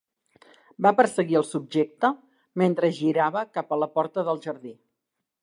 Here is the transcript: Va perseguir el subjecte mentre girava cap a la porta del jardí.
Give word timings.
Va 0.85 0.91
perseguir 1.01 1.37
el 1.41 1.45
subjecte 1.49 2.11
mentre 2.63 2.91
girava 3.01 3.45
cap 3.59 3.71
a 3.71 3.81
la 3.85 3.91
porta 3.99 4.27
del 4.31 4.43
jardí. 4.49 4.75